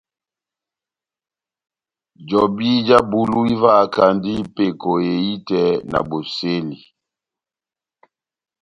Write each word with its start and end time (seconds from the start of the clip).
Jobi 2.27 2.69
já 2.87 2.97
bulu 3.09 3.39
ivahakandi 3.53 4.33
peko 4.55 4.91
ehitɛ 5.11 5.61
na 5.91 5.99
bosɛli. 6.09 6.79